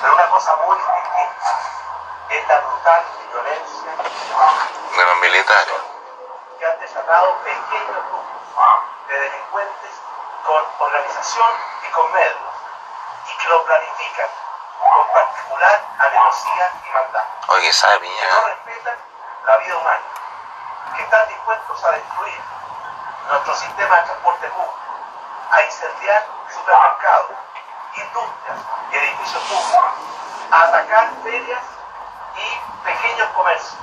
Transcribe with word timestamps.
Pero 0.00 0.14
una 0.14 0.28
cosa 0.30 0.56
muy 0.64 0.76
distinta 0.76 1.60
es 2.30 2.48
la 2.48 2.60
brutal 2.60 3.04
violencia 3.32 3.90
de 4.96 5.04
los 5.04 5.16
militares. 5.20 5.74
que 6.58 6.66
han 6.66 6.80
desatado 6.80 7.36
pequeños 7.44 8.04
grupos 8.08 8.24
de 9.08 9.20
delincuentes 9.20 9.90
con 10.46 10.62
organización 10.78 11.48
y 11.86 11.90
con 11.92 12.12
medios 12.12 12.54
y 13.26 13.42
que 13.42 13.48
lo 13.48 13.64
planifican 13.64 14.28
con 14.78 15.08
particular 15.12 15.84
alevosía 15.98 16.70
y 16.86 16.94
maldad. 16.94 17.24
Oye, 17.48 17.72
sabe 17.72 18.08
que 18.08 18.26
no 18.30 18.46
respetan 18.46 18.98
la 19.44 19.56
vida 19.58 19.76
humana, 19.76 20.02
que 20.96 21.02
están 21.02 21.28
dispuestos 21.28 21.84
a 21.84 21.90
destruir 21.92 22.40
nuestro 23.28 23.54
sistema 23.54 23.96
de 23.96 24.02
transporte 24.04 24.48
público, 24.48 24.74
a 25.50 25.62
incendiar 25.62 26.26
supermercados, 26.54 27.36
industrias, 27.96 28.58
edificios 28.92 29.42
públicos, 29.44 29.92
a 30.50 30.62
atacar 30.62 31.10
ferias 31.22 31.64
y 32.36 32.84
pequeños 32.84 33.28
comercios, 33.30 33.80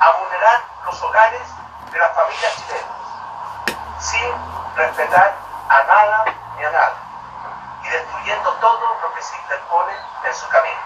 a 0.00 0.10
vulnerar 0.18 0.64
los 0.84 1.02
hogares 1.02 1.42
de 1.90 1.98
las 1.98 2.14
familias 2.14 2.56
chilenas, 2.56 4.00
sin 4.00 4.32
respetar 4.76 5.34
a 5.68 5.82
nada 5.84 6.24
ni 6.56 6.64
a 6.64 6.70
nada, 6.70 6.94
y 7.82 7.88
destruyendo 7.88 8.52
todo 8.54 8.96
lo 9.02 9.14
que 9.14 9.22
se 9.22 9.36
interpone 9.36 9.92
en 10.24 10.34
su 10.34 10.48
camino 10.48 10.80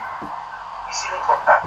y 0.89 0.93
sin 0.93 1.15
importar 1.15 1.63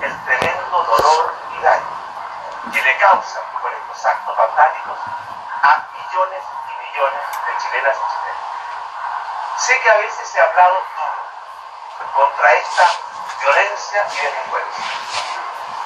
el 0.00 0.24
tremendo 0.24 0.84
dolor 0.84 1.34
y 1.58 1.62
daño 1.62 2.72
que 2.72 2.82
le 2.82 2.96
causan 2.98 3.42
con 3.60 3.72
estos 3.72 4.06
actos 4.06 4.36
vandálicos 4.36 4.98
a 5.62 5.82
millones 5.92 6.42
y 6.68 6.72
millones 6.86 7.22
de 7.46 7.52
chilenas 7.62 7.96
y 7.96 8.04
chilenos. 8.12 8.53
Sé 9.64 9.80
que 9.80 9.88
a 9.88 9.96
veces 9.96 10.36
ha 10.36 10.44
hablado 10.44 10.74
duro 10.94 12.12
contra 12.12 12.52
esta 12.52 12.84
violencia 13.40 14.06
y 14.12 14.16
delincuencia. 14.16 14.84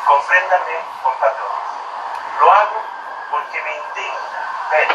Compréndanme, 0.05 0.85
compatriotas. 1.01 1.71
Lo 2.41 2.53
hago 2.53 2.83
porque 3.31 3.63
me 3.63 3.77
indigna 3.77 4.69
ver 4.73 4.89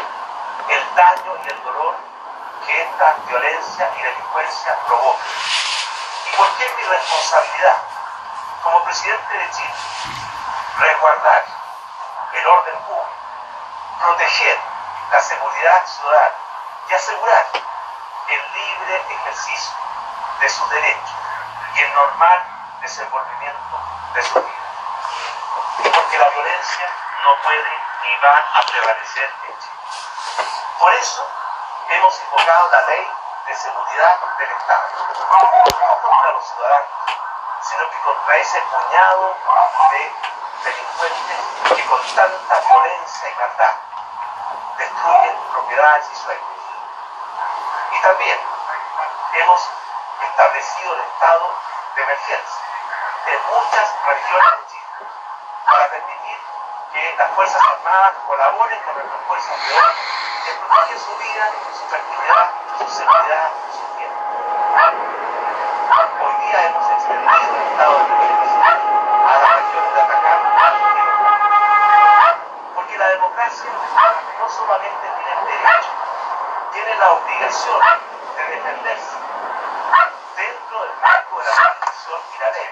el 0.68 0.94
daño 0.96 1.32
y 1.42 1.48
el 1.48 1.64
dolor 1.64 1.96
que 2.66 2.82
esta 2.82 3.14
violencia 3.26 3.90
y 3.98 4.02
delincuencia 4.02 4.78
provoca 4.86 5.24
y 6.30 6.36
porque 6.36 6.66
es 6.66 6.76
mi 6.76 6.82
responsabilidad 6.82 7.78
como 8.62 8.84
presidente 8.84 9.38
de 9.38 9.50
Chile 9.50 9.74
resguardar 10.78 11.44
el 12.34 12.46
orden 12.46 12.78
público, 12.80 13.08
proteger 13.98 14.58
la 15.10 15.20
seguridad 15.22 15.86
ciudadana 15.86 16.34
y 16.90 16.92
asegurar 16.92 17.64
el 18.28 18.52
libre 18.52 19.02
ejercicio 19.10 19.74
de 20.40 20.48
sus 20.48 20.70
derechos 20.70 21.14
y 21.74 21.80
el 21.80 21.94
normal 21.94 22.42
desenvolvimiento 22.80 23.80
de 24.14 24.22
su 24.22 24.34
vida. 24.34 25.92
Porque 25.94 26.18
la 26.18 26.28
violencia 26.30 26.88
no 27.24 27.42
puede 27.42 27.70
ni 28.02 28.16
va 28.22 28.38
a 28.54 28.62
prevalecer 28.62 29.30
en 29.48 29.58
Chile. 29.58 29.78
Por 30.78 30.94
eso 30.94 31.26
hemos 31.90 32.20
invocado 32.22 32.70
la 32.70 32.80
ley 32.88 33.10
de 33.46 33.54
seguridad 33.54 34.16
del 34.38 34.50
Estado, 34.50 34.84
no 35.30 36.00
contra 36.02 36.32
los 36.32 36.44
ciudadanos, 36.46 36.88
sino 37.62 37.90
que 37.90 37.98
contra 38.04 38.36
ese 38.36 38.60
puñado 38.62 39.36
de 39.92 40.12
delincuentes 40.64 41.76
que 41.76 41.84
con 41.86 42.02
tanta 42.14 42.60
violencia 42.60 43.30
y 43.30 43.34
maldad 43.34 43.74
destruyen 44.78 45.36
propiedades 45.52 46.06
y 46.12 46.16
sueños. 46.16 46.53
También 48.04 48.36
hemos 49.32 49.70
establecido 50.20 50.92
el 50.92 51.00
estado 51.00 51.54
de 51.96 52.02
emergencia 52.02 52.60
en 53.28 53.38
muchas 53.48 53.88
regiones 54.04 54.50
de 54.60 54.66
Chile 54.68 55.08
para 55.66 55.88
permitir 55.88 56.38
que 56.92 57.14
las 57.16 57.30
Fuerzas 57.30 57.62
Armadas 57.72 58.12
colaboren 58.26 58.78
con 58.82 58.94
nuestras 58.94 59.20
fuerzas 59.26 59.56
de 59.56 59.74
orden 59.74 59.96
en 60.50 60.58
proteger 60.58 60.98
su 60.98 61.16
vida, 61.16 61.50
su 61.72 61.84
tranquilidad, 61.88 62.50
su 62.76 62.88
seguridad, 62.90 63.50
su 63.72 63.84
tiempo. 63.96 64.20
La 77.04 77.12
obligación 77.12 77.80
de 78.34 78.44
defenderse 78.44 79.16
dentro 80.36 80.80
del 80.80 80.96
marco 81.02 81.38
de 81.38 81.44
la 81.44 81.74
Constitución 81.76 82.20
y 82.34 82.38
la 82.40 82.50
ley, 82.50 82.70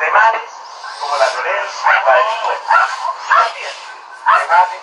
de 0.00 0.10
males 0.10 0.52
como 1.00 1.16
la 1.16 1.28
violencia, 1.28 2.02
la 2.06 2.14
delincuencia, 2.16 2.88
y 3.24 3.32
también 3.32 3.74
de 4.36 4.46
males 4.52 4.82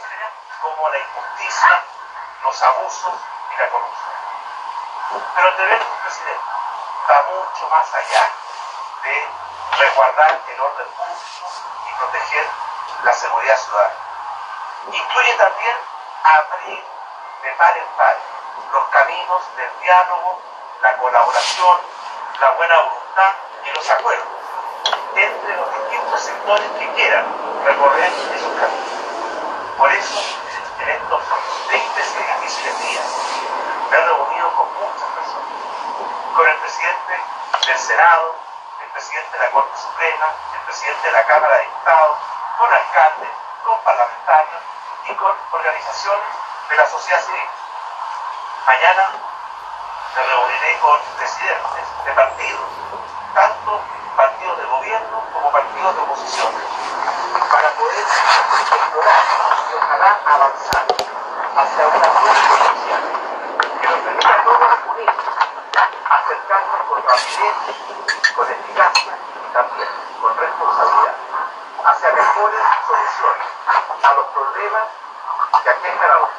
como 0.61 0.89
la 0.89 0.97
injusticia, 0.97 1.83
los 2.41 2.63
abusos 2.63 3.13
y 3.53 3.61
la 3.61 3.69
corrupción. 3.69 4.13
Pero 5.35 5.47
el 5.47 5.57
deber 5.57 5.77
del 5.77 5.97
presidente 6.01 6.43
va 7.07 7.23
mucho 7.29 7.69
más 7.69 7.93
allá 7.93 8.31
de 9.03 9.27
resguardar 9.77 10.41
el 10.49 10.59
orden 10.59 10.87
público 10.87 11.45
y 11.85 11.93
proteger 11.99 12.49
la 13.03 13.13
seguridad 13.13 13.57
ciudadana. 13.57 13.95
Incluye 14.91 15.33
también 15.37 15.77
abrir 16.23 16.83
de 17.43 17.51
par 17.51 17.77
en 17.77 17.85
par 17.95 18.17
los 18.71 18.83
caminos 18.89 19.41
del 19.57 19.69
diálogo, 19.81 20.39
la 20.81 20.97
colaboración, 20.97 21.77
la 22.39 22.51
buena 22.51 22.77
voluntad 22.77 23.31
y 23.65 23.75
los 23.75 23.89
acuerdos 23.89 24.27
entre 25.15 25.55
los 25.55 25.71
distintos 25.71 26.21
sectores 26.21 26.69
que 26.77 26.87
quieran 26.93 27.25
recorrer 27.63 28.11
esos 28.35 28.53
caminos. 28.59 28.95
Por 29.77 29.91
eso, 29.91 30.19
en 30.81 30.89
estos 30.89 31.21
tristes 31.67 32.15
y 32.19 32.23
difíciles 32.23 32.79
días, 32.79 33.05
me 33.89 33.97
he 33.97 34.01
reunido 34.01 34.55
con 34.55 34.67
muchas 34.75 35.09
personas, 35.15 36.35
con 36.35 36.47
el 36.47 36.55
presidente 36.57 37.19
del 37.67 37.77
Senado, 37.77 38.35
el 38.83 38.89
presidente 38.91 39.37
de 39.37 39.43
la 39.45 39.51
Corte 39.51 39.77
Suprema, 39.77 40.33
el 40.53 40.61
presidente 40.65 41.07
de 41.07 41.11
la 41.13 41.25
Cámara 41.25 41.55
de 41.55 41.63
Diputados, 41.63 42.17
con 42.57 42.73
alcaldes, 42.73 43.29
con 43.63 43.79
parlamentarios 43.83 44.61
y 45.09 45.13
con 45.15 45.33
organizaciones 45.51 46.27
de 46.69 46.75
la 46.75 46.89
sociedad 46.89 47.21
civil. 47.21 47.49
Mañana 48.65 49.11
me 50.15 50.23
reuniré 50.23 50.79
con 50.79 50.99
presidentes 51.17 51.85
de 52.03 52.11
partidos, 52.13 52.65
tanto 53.35 53.79
partidos 54.15 54.57
de 54.57 54.65
gobierno 54.65 55.23
como 55.31 55.51
partidos 55.51 55.95
de 55.95 56.01
oposición, 56.01 56.51
para 57.51 57.69
poder 57.69 57.99
explorar 57.99 59.23
y 59.69 59.75
ojalá 59.75 60.17
avanzar 60.25 60.85
hacia 61.55 61.87
una 61.87 62.07
nueva 62.09 62.33
social 62.33 63.03
que 63.81 63.87
nos 63.87 63.99
permita 63.99 64.33
a 64.33 64.43
todos 64.43 64.79
unirnos, 64.89 65.25
acercarnos 66.09 66.81
con 66.89 67.03
rapidez, 67.05 67.55
con 68.35 68.49
eficacia 68.49 69.13
y 69.45 69.53
también 69.53 69.89
con 70.19 70.37
responsabilidad 70.37 71.15
hacia 71.85 72.11
mejores 72.13 72.61
soluciones 72.87 73.47
a 74.01 74.13
los 74.15 74.25
problemas 74.33 74.87
que 75.63 75.69
aquejan 75.69 76.09
a 76.09 76.15
los 76.15 76.29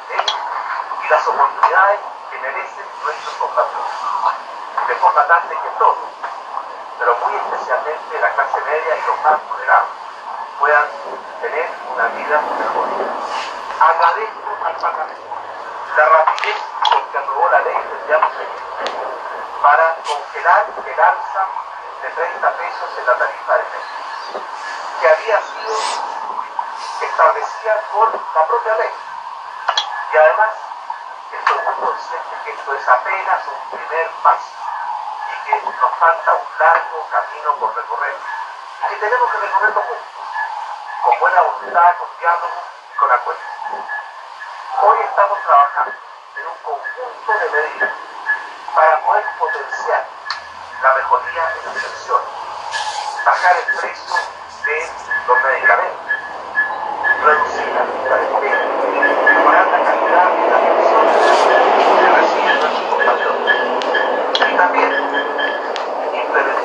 y 1.07 1.09
las 1.09 1.25
oportunidades 1.25 2.16
que 2.47 2.53
merecen 2.53 2.85
nuestros 3.03 3.35
compatriotas. 3.35 4.87
De 4.87 4.95
forma 4.95 5.27
tal 5.27 5.49
de 5.49 5.55
que 5.55 5.69
todos, 5.77 5.97
pero 6.97 7.17
muy 7.17 7.35
especialmente 7.35 8.19
la 8.21 8.31
clase 8.31 8.61
media 8.61 8.95
y 8.95 9.07
los 9.07 9.21
más 9.21 9.39
vulnerables, 9.49 9.91
puedan 10.59 10.87
tener 11.41 11.69
una 11.93 12.07
vida 12.07 12.39
mejor. 12.39 12.87
Agradezco 13.79 14.49
al 14.63 14.75
Parlamento 14.77 15.27
la 15.97 16.05
rapidez 16.05 16.57
con 16.89 17.03
que 17.11 17.17
aprobó 17.17 17.49
la 17.49 17.59
ley 17.61 17.75
del 17.75 18.07
día 18.07 18.19
para 19.61 19.95
congelar 20.07 20.65
el 20.85 20.99
alza 20.99 21.43
de 22.01 22.09
30 22.09 22.51
pesos 22.51 22.89
en 22.97 23.05
la 23.07 23.17
tarifa 23.17 23.53
de 23.57 23.63
metro, 23.63 24.41
que 25.01 25.07
había 25.07 25.41
sido 25.41 25.75
establecida 27.01 27.75
por 27.91 28.13
la 28.13 28.47
propia 28.47 28.75
ley. 28.75 28.91
Y 30.13 30.17
además, 30.17 30.66
que 31.97 32.51
esto 32.51 32.73
es 32.75 32.87
apenas 32.87 33.41
un 33.47 33.77
primer 33.77 34.09
paso 34.21 34.53
y 35.33 35.49
que 35.49 35.61
nos 35.65 35.91
falta 35.97 36.33
un 36.35 36.47
largo 36.59 37.07
camino 37.09 37.55
por 37.59 37.75
recorrer, 37.75 38.15
y 38.83 38.87
que 38.89 38.95
tenemos 38.97 39.31
que 39.31 39.37
recorrerlo 39.37 39.81
juntos, 39.81 40.05
con 41.03 41.19
buena 41.19 41.41
voluntad, 41.41 41.97
con 41.97 42.07
diálogo 42.19 42.61
y 42.93 42.97
con 42.97 43.11
acuerdo. 43.11 43.41
Hoy 44.83 44.97
estamos 45.09 45.39
trabajando 45.41 45.93
en 46.37 46.47
un 46.47 46.57
conjunto 46.61 47.33
de 47.33 47.49
medidas 47.49 47.93
para 48.75 49.01
poder 49.01 49.25
potenciar 49.39 50.05
la 50.83 50.93
mejoría 50.93 51.49
en 51.49 51.65
las 51.65 51.83
pensiones, 51.83 52.29
bajar 53.25 53.55
el 53.57 53.65
precio 53.75 54.15
de 54.65 54.91
los 55.25 55.43
medicamentos, 55.43 56.11
reducir 57.23 57.67
la 57.73 58.26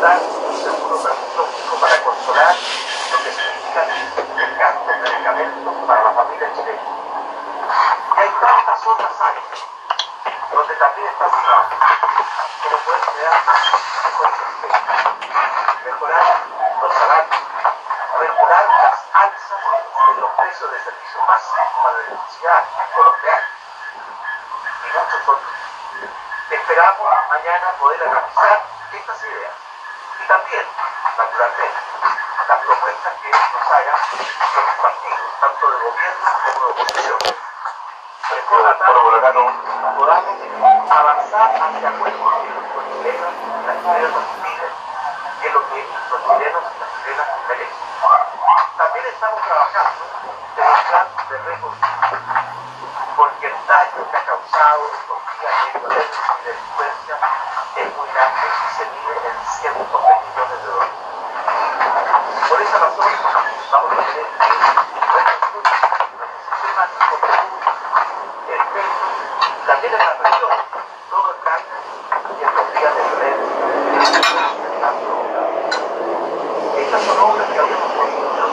dar 0.03 0.19
un 0.19 0.57
seguro 0.59 0.99
transportivo 0.99 1.77
para 1.81 2.03
consolar 2.03 2.57
lo 3.13 3.19
que 3.23 3.31
significa 3.31 3.87
el 3.87 4.57
gasto 4.57 4.91
de 4.91 4.97
medicamentos 4.99 5.75
para 5.87 6.03
la 6.03 6.11
familia 6.11 6.53
chilena. 6.57 6.83
Y 8.11 8.21
hay 8.21 8.29
tantas 8.41 8.85
otras 8.85 9.21
áreas 9.21 9.63
donde 10.51 10.75
también 10.75 11.07
está 11.07 11.25
ayudado, 11.25 11.65
como 12.67 12.77
pueden 12.83 13.03
crear 13.15 13.39
mejores 14.03 14.59
mejorar 15.87 16.27
los 16.83 16.95
salarios, 16.99 17.39
regular 18.19 18.65
las 18.83 18.99
alzas 19.15 19.63
en 20.11 20.21
los 20.21 20.31
precios 20.35 20.71
de 20.73 20.79
servicios 20.83 21.23
básicos 21.29 21.69
para 21.79 21.95
la 21.95 22.01
electricidad, 22.03 22.65
con 22.91 23.05
los 23.07 23.17
y 24.83 24.99
muchos 24.99 25.23
otros. 25.31 25.55
Esperamos 26.51 27.07
mañana 27.31 27.67
poder 27.79 28.03
analizar 28.03 28.67
estas 28.93 29.23
ideas 29.23 29.72
y 30.23 30.27
también, 30.29 30.67
naturalmente, 31.19 31.81
las 32.49 32.59
propuestas 32.59 33.13
que 33.23 33.31
nos 33.31 33.67
hagan 33.73 34.01
los 34.23 34.77
partidos, 34.83 35.27
tanto 35.41 35.65
de 35.71 35.77
gobierno 35.83 36.27
como 36.45 36.61
de 36.63 36.71
oposición. 36.71 37.19
Podamos 39.97 40.33
avanzar 40.91 41.49
hacia 41.55 41.89
acuerdos 41.89 42.33
en 42.43 42.55
los 42.55 42.65
chilenos, 42.93 43.33
las 43.67 43.77
chilenas 43.83 44.13
nos 44.13 44.27
piden 44.43 44.73
y 45.43 45.47
en 45.47 45.53
lo 45.55 45.61
que 45.69 45.79
los 46.11 46.21
chilenos 46.23 46.63
y 46.63 46.79
las 46.79 46.91
chilenas 47.03 47.29
merecen. 47.49 47.87
También 48.77 49.05
estamos 49.07 49.41
trabajando 49.43 50.03
en 50.57 50.63
un 50.63 50.79
plan 50.89 51.07
de 51.29 51.37
reconstrucción, 51.39 52.23
porque 53.17 53.47
el 53.47 53.57
daño 53.67 54.01
que 54.11 54.17
ha 54.17 54.25
causado 54.25 54.83
estos 54.93 55.19
días 55.39 55.55
de 55.73 55.79
violencia 55.81 57.17
y 57.75 57.81
es 57.81 57.89
muy 57.97 58.09
grande 58.13 58.43
y 58.43 58.69
se 58.77 58.85
mide 58.87 59.15
en 59.23 59.39
cientos 59.47 60.01
de 60.03 60.13
millones 60.23 60.59
de 60.63 60.69
dólares. 60.69 60.99
Por 62.49 62.59
esa 62.61 62.79
razón, 62.79 63.11
vamos 63.73 63.93
a 63.93 63.95
tener 63.97 64.27
que 64.27 64.51
reconstruir 65.13 65.79
nuestro 66.19 66.43
sistema 66.53 66.83
económico, 66.85 67.67
el 68.53 68.63
peso, 68.73 69.01
también 69.67 69.93
en 69.93 69.99
la 69.99 70.13
región, 70.13 70.57
todo 71.11 71.29
el 71.33 71.39
cambio 71.43 71.77
y 72.33 72.45
estos 72.45 72.67
días 72.73 72.93
de 72.93 73.03
violencia 73.03 73.47
están 74.75 74.95
provocados. 75.01 75.57
Estas 76.77 77.03
son 77.03 77.19
obras 77.21 77.47
que 77.53 77.59
habíamos 77.59 77.91
construido 77.93 78.53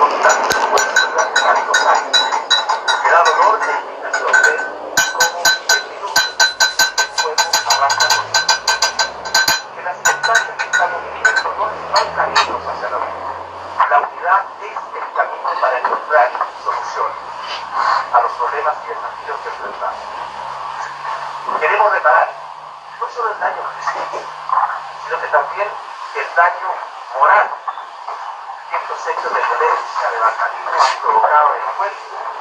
con 0.00 0.10
tanto 0.22 0.48
esfuerzo 0.48 1.02
durante 1.10 1.40
tantos 1.40 1.80
años, 1.86 2.16
que 3.02 3.08
da 3.10 3.20
dolor 3.24 3.60
e 3.60 3.70
indignación 3.80 4.32
ver 4.44 4.60
cómo 5.12 5.38
en 5.44 5.82
minutos 5.90 6.24
el 6.96 7.08
fuego 7.20 7.46
arranca 7.68 8.06
con 8.08 8.24
que 9.74 9.80
las 9.82 9.96
circunstancias 9.96 10.56
que 10.56 10.66
estamos 10.70 11.00
viviendo 11.04 11.48
no 11.58 11.64
son 11.96 12.06
caminos 12.14 12.62
hacia 12.70 12.88
la 12.90 12.96
unidad. 12.96 13.18
La 13.90 13.98
unidad 13.98 14.42
es 14.62 14.78
el 14.94 15.06
camino 15.16 15.50
para 15.60 15.74
encontrar 15.78 16.28
soluciones 16.62 17.18
a 18.12 18.20
los 18.22 18.32
problemas 18.32 18.74
y 18.84 18.88
desafíos 18.88 19.38
que 19.42 19.48
enfrentamos. 19.48 19.98
Queremos 21.60 21.92
reparar 21.92 22.28
no 22.98 23.08
solo 23.08 23.30
el 23.30 23.38
daño 23.38 23.62
físico, 23.78 24.18
sino 25.04 25.20
que 25.20 25.26
también 25.28 25.68
el 25.68 26.34
daño 26.34 26.68
moral 27.18 27.50
que 28.70 28.76
estos 28.76 29.06
hechos 29.06 29.30
de 29.32 29.40
violencia, 29.40 30.10
de 30.10 30.18
vandalismo 30.18 30.70
han 30.74 30.98
provocado 31.02 31.54
en 31.54 31.62
el 31.62 31.70
pueblo 31.78 31.98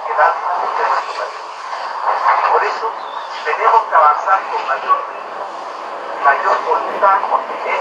que 0.08 0.14
dan 0.18 0.34
de 0.74 0.84
nuestro 0.90 1.14
país. 1.22 1.38
Por 2.50 2.64
eso 2.64 2.88
tenemos 3.46 3.84
que 3.84 3.96
avanzar 3.96 4.40
con 4.50 4.68
mayor 4.68 5.00
mayor 6.24 6.58
voluntad 6.66 7.18
en 7.66 7.80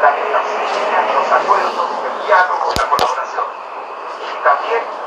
la 0.00 0.10
paciencia, 0.32 0.98
los 1.12 1.32
acuerdos, 1.32 1.88
el 2.08 2.26
diálogo, 2.26 2.72
la 2.76 2.88
colaboración. 2.88 3.46
Y 4.18 4.44
también 4.44 4.97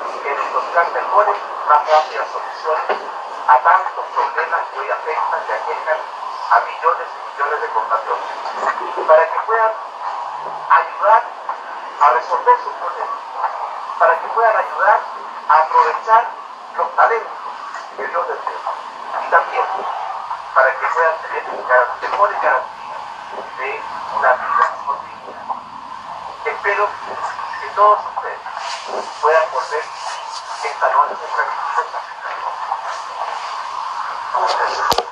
encontrar 0.71 1.03
mejores, 1.03 1.35
más 1.67 1.79
rápidas 1.85 2.27
soluciones 2.31 2.97
a 3.47 3.57
tantos 3.59 4.05
problemas 4.15 4.61
que 4.71 4.79
hoy 4.79 4.89
afectan 4.89 5.39
y 5.43 5.51
aquejan 5.51 5.99
a 6.51 6.59
millones 6.63 7.07
y 7.11 7.19
millones 7.27 7.61
de 7.61 7.67
compatriotas, 7.67 9.05
para 9.05 9.23
que 9.25 9.39
puedan 9.45 9.71
ayudar 10.71 11.23
a 11.99 12.09
resolver 12.11 12.55
sus 12.63 12.73
problemas, 12.79 13.19
para 13.99 14.19
que 14.21 14.27
puedan 14.29 14.55
ayudar 14.55 14.99
a 15.49 15.57
aprovechar 15.59 16.27
los 16.77 16.95
talentos 16.95 17.31
que 17.97 18.07
Dios 18.07 18.27
les 18.29 18.39
dio. 18.47 18.59
Y 19.27 19.29
también 19.29 19.65
para 20.55 20.71
que 20.71 20.87
puedan 20.87 21.15
tener 21.19 21.43
mejores 22.01 22.41
garantías 22.41 23.01
de 23.59 23.81
una 24.15 24.33
vida 24.33 24.65
continua. 24.87 25.55
Espero 26.45 26.87
que 27.59 27.67
todos 27.75 27.99
ustedes 28.15 28.39
puedan 29.21 29.51
volver 29.51 30.01
esta 30.67 30.89
noche 30.93 31.15
tranquilos 31.33 31.75
a 31.75 32.01
sus 32.01 32.17
casas. 32.21 32.51
Cuídense, 34.33 35.10